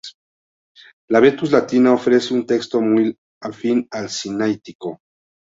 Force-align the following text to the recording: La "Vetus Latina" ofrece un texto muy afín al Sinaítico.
La 1.09 1.19
"Vetus 1.19 1.51
Latina" 1.51 1.93
ofrece 1.93 2.33
un 2.33 2.47
texto 2.47 2.81
muy 2.81 3.15
afín 3.39 3.87
al 3.91 4.09
Sinaítico. 4.09 4.99